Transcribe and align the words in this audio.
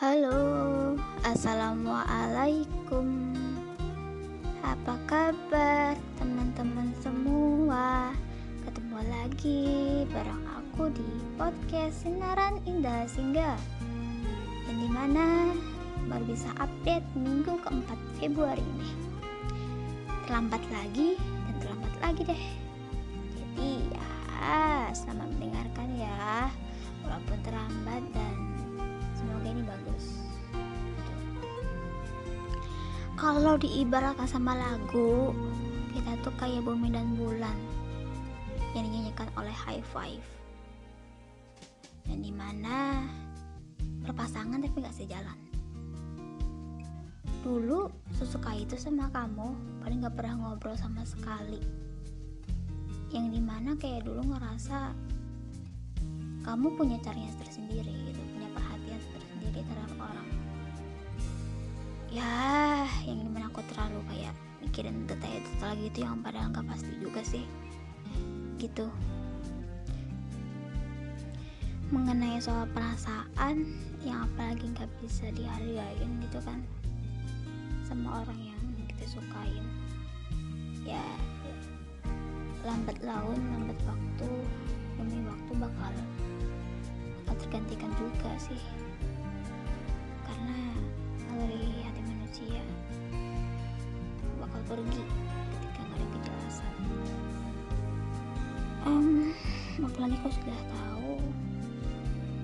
Halo, 0.00 0.96
assalamualaikum. 1.28 3.36
Apa 4.64 4.96
kabar 5.04 5.92
teman-teman 6.16 6.88
semua? 7.04 8.08
Ketemu 8.64 8.96
lagi 9.12 9.60
bareng 10.08 10.40
aku 10.56 10.88
di 10.96 11.04
podcast 11.36 12.00
Sinaran 12.00 12.64
Indah 12.64 13.04
Singgah. 13.12 13.60
Yang 14.72 14.76
di 14.80 14.88
mana 14.88 15.52
baru 16.08 16.32
bisa 16.32 16.48
update 16.56 17.04
minggu 17.12 17.60
keempat 17.60 18.00
Februari 18.16 18.64
ini. 18.80 18.96
Terlambat 20.24 20.64
lagi 20.72 21.20
dan 21.20 21.54
terlambat 21.60 21.94
lagi 22.00 22.24
deh. 22.24 22.59
Kalau 33.20 33.60
diibaratkan 33.60 34.24
sama 34.24 34.56
lagu, 34.56 35.36
kita 35.92 36.16
tuh 36.24 36.32
kayak 36.40 36.64
bumi 36.64 36.88
dan 36.88 37.12
bulan 37.20 37.52
yang 38.72 38.88
dinyanyikan 38.88 39.28
oleh 39.36 39.52
High 39.52 39.84
Five. 39.92 40.24
Yang 42.08 42.20
di 42.24 42.32
mana 42.32 43.04
berpasangan 44.08 44.64
tapi 44.64 44.80
gak 44.80 44.96
sejalan. 44.96 45.36
Dulu 47.44 47.92
sesuka 48.16 48.56
itu 48.56 48.80
sama 48.80 49.12
kamu, 49.12 49.52
paling 49.84 50.00
gak 50.00 50.16
pernah 50.16 50.40
ngobrol 50.40 50.80
sama 50.80 51.04
sekali. 51.04 51.60
Yang 53.12 53.36
di 53.36 53.40
mana 53.44 53.76
kayak 53.76 54.08
dulu 54.08 54.32
ngerasa 54.32 54.96
kamu 56.48 56.72
punya 56.72 56.96
caranya 57.04 57.36
tersendiri 57.36 57.92
gitu, 58.00 58.20
punya 58.32 58.48
perhatian 58.56 59.00
tersendiri 59.12 59.60
terhadap 59.60 60.08
orang. 60.08 60.28
Ya, 62.10 62.90
yang 63.06 63.22
di 63.22 63.30
mana 63.30 63.46
aku 63.46 63.62
terlalu 63.70 64.02
kayak 64.10 64.34
mikirin 64.58 65.06
detail-detail 65.06 65.78
gitu 65.78 65.98
yang 66.02 66.18
padahal 66.26 66.50
gak 66.50 66.66
pasti 66.66 66.90
juga 66.98 67.22
sih. 67.22 67.46
Gitu. 68.58 68.90
Mengenai 71.94 72.42
soal 72.42 72.66
perasaan 72.74 73.62
yang 74.02 74.26
apalagi 74.26 74.74
nggak 74.74 74.90
bisa 75.02 75.30
dihargain 75.34 76.10
gitu 76.22 76.38
kan 76.42 76.62
sama 77.86 78.26
orang 78.26 78.38
yang 78.42 78.62
kita 78.90 79.06
sukain. 79.06 79.66
Ya 80.82 81.02
lambat 82.66 82.98
laun 83.06 83.38
lambat 83.54 83.78
waktu 83.86 84.30
demi 84.98 85.18
waktu 85.30 85.52
bakal 85.62 85.94
tergantikan 87.38 87.90
juga 87.96 88.30
sih 88.36 88.89
apalagi 99.84 100.16
kau 100.20 100.32
sudah 100.32 100.60
tahu 100.68 101.12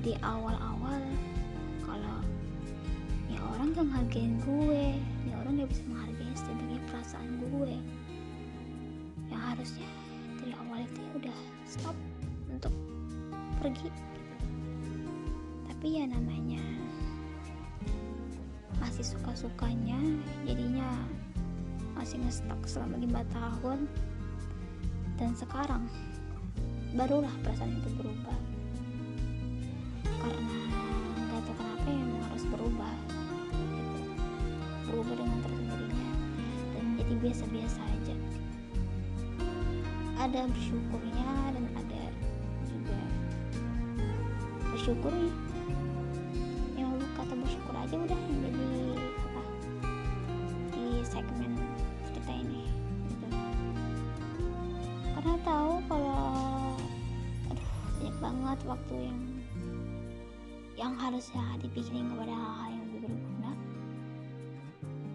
di 0.01 0.13
awal-awal 0.23 1.03
kalau 1.83 2.19
ya 3.27 3.41
orang 3.57 3.75
gak 3.75 3.85
menghargain 3.85 4.39
gue 4.47 4.85
ya 5.27 5.35
orang 5.43 5.61
gak 5.61 5.71
bisa 5.75 5.83
menghargai 5.91 6.35
sebagai 6.37 6.79
perasaan 6.89 7.31
gue. 7.43 7.75
Yang 9.27 9.43
harusnya 9.43 9.89
dari 10.39 10.53
awal 10.55 10.79
itu 10.87 10.99
ya 11.03 11.11
udah 11.19 11.39
stop 11.67 11.97
untuk 12.49 12.75
pergi. 13.59 13.91
Tapi 15.67 15.87
ya 16.03 16.05
namanya 16.09 16.65
masih 18.81 19.03
suka-sukanya 19.13 19.99
jadinya 20.45 20.89
masih 21.97 22.21
ngestak 22.21 22.61
selama 22.69 23.01
lima 23.01 23.23
tahun 23.33 23.89
dan 25.17 25.33
sekarang 25.33 25.89
barulah 26.97 27.35
perasaan 27.45 27.77
itu 27.77 27.93
berubah. 28.01 28.39
Karena 30.17 30.61
nggak 31.29 31.41
tahu 31.45 31.55
kenapa 31.61 31.87
ya 31.93 32.01
emang 32.01 32.23
harus 32.25 32.45
berubah 32.49 32.95
gitu. 33.53 34.01
berubah 34.89 35.15
dengan 35.21 35.39
tersendirinya. 35.45 36.11
Dan 36.73 36.85
jadi 36.97 37.15
biasa-biasa 37.21 37.81
aja. 37.85 38.17
Ada 40.17 40.41
bersyukurnya 40.49 41.31
dan 41.53 41.65
ada 41.77 42.03
juga 42.65 42.99
bersyukurnya 44.73 45.31
yang 46.81 46.97
lu 46.97 47.07
kata 47.13 47.37
bersyukur 47.37 47.75
aja 47.77 47.95
udah 47.95 48.17
yang 48.17 48.39
jadi 48.41 48.69
apa 49.21 49.43
di 50.73 50.87
segmen 51.05 51.53
cerita 52.09 52.33
ini 52.33 52.65
gitu. 53.13 53.29
Karena 55.13 55.35
tahu 55.45 55.73
kalau 55.93 56.46
banget 58.27 58.59
waktu 58.67 58.95
yang 59.07 59.21
yang 60.75 60.93
harusnya 60.99 61.47
dipikirin 61.63 62.11
kepada 62.11 62.35
hal-hal 62.35 62.69
yang 62.75 62.85
lebih 62.91 63.01
berguna. 63.07 63.53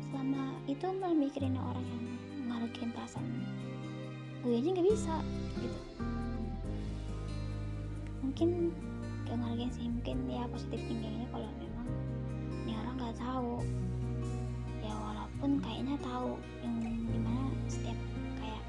Selama 0.07 0.43
itu 0.63 0.85
malah 0.95 1.17
mikirin 1.19 1.59
orang 1.59 1.85
yang 1.91 2.03
menghargai 2.47 2.87
perasaan 2.95 3.27
gue 4.41 4.57
aja 4.57 4.69
nggak 4.71 4.87
bisa 4.95 5.15
gitu. 5.59 5.79
Mungkin 8.23 8.49
gak 9.27 9.37
ngargain 9.37 9.71
sih 9.75 9.91
mungkin 9.91 10.17
ya 10.31 10.47
positif 10.47 10.79
tingginya 10.87 11.27
kalau 11.35 11.51
memang 11.59 11.87
ini 12.63 12.73
orang 12.79 12.95
nggak 12.95 13.15
tahu. 13.19 13.59
Ya 14.79 14.93
walaupun 14.95 15.59
kayaknya 15.59 15.99
tahu 15.99 16.39
yang 16.63 16.79
di 16.79 17.19
mana 17.19 17.51
setiap 17.67 17.99
kayak 18.39 18.63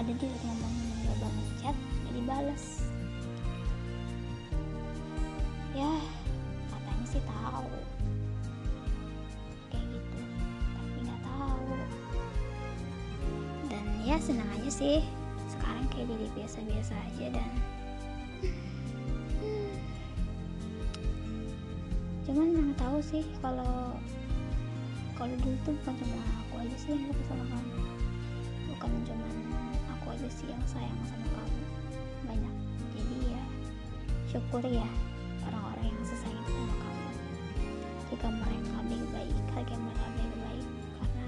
ada 0.00 0.12
di 0.16 0.26
ngomong 0.48 0.74
nggak 1.04 1.16
banget 1.20 1.46
chat 1.60 1.76
jadi 2.08 2.20
balas 2.24 2.90
senang 14.20 14.48
aja 14.52 14.70
sih. 14.70 15.00
Sekarang 15.48 15.88
kayak 15.90 16.12
jadi 16.12 16.26
biasa-biasa 16.36 16.94
aja 16.94 17.26
dan 17.34 17.50
cuman 22.30 22.54
yang 22.54 22.70
tahu 22.78 23.02
sih 23.02 23.26
kalau 23.42 23.98
kalau 25.18 25.34
dulu 25.42 25.56
tuh 25.66 25.74
bukan 25.82 25.94
cuma 25.98 26.22
aku 26.46 26.54
aja 26.62 26.76
sih 26.78 26.94
yang 26.94 27.02
suka 27.10 27.22
sama 27.32 27.44
kamu. 27.50 27.76
Bukan 28.70 28.90
cuma 29.08 29.28
aku 29.98 30.06
aja 30.14 30.28
sih 30.30 30.46
yang 30.46 30.64
sayang 30.68 31.00
sama 31.10 31.26
kamu. 31.26 31.60
Banyak. 32.30 32.54
Jadi 32.94 33.16
ya 33.34 33.42
syukur 34.30 34.62
ya 34.62 34.86
orang-orang 35.48 35.90
yang 35.90 36.04
sesayang 36.06 36.46
sama 36.46 36.74
kamu. 36.78 37.08
Jika 38.14 38.28
mereka 38.30 38.76
baik 38.86 39.06
baik 39.10 39.36
harga 39.52 39.74
mereka 39.74 40.06
baik 40.14 40.34
baik. 40.40 40.68
Karena 40.96 41.26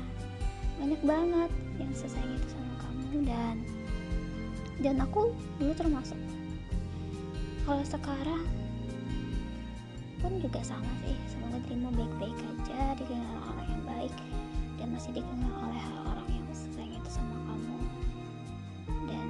banyak 0.79 1.01
banget 1.03 1.51
yang 1.83 1.93
sesayang 1.93 2.32
dan 4.83 4.99
aku 4.99 5.31
dulu 5.63 5.73
termasuk. 5.79 6.19
Kalau 7.63 7.87
sekarang 7.87 8.43
pun 10.19 10.43
juga 10.43 10.59
sama 10.67 10.91
sih. 11.07 11.15
Semoga 11.31 11.63
terima 11.67 11.89
baik-baik 11.95 12.35
aja 12.35 12.99
dikenal 12.99 13.39
orang 13.47 13.69
yang 13.71 13.85
baik 13.87 14.15
dan 14.83 14.91
masih 14.91 15.15
dikenal 15.15 15.55
oleh 15.71 15.85
orang 16.11 16.29
yang 16.35 16.47
sayang 16.51 16.99
itu 16.99 17.11
sama 17.11 17.39
kamu. 17.47 17.79
Dan 19.07 19.29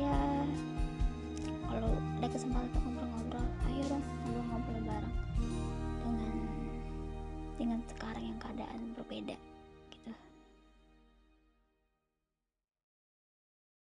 ya 0.00 0.16
kalau 1.68 1.92
ada 2.20 2.28
kesempatan 2.32 2.68
untuk 2.72 2.82
ngobrol-ngobrol 2.88 3.46
ayo 3.68 3.82
dong 3.92 4.04
ngobrol-ngobrol 4.24 4.80
bareng 4.88 5.16
dengan 6.00 6.36
dengan 7.60 7.80
sekarang 7.84 8.24
yang 8.24 8.38
keadaan 8.40 8.80
berbeda 8.96 9.36